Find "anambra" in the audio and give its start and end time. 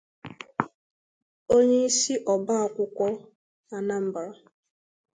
3.75-4.29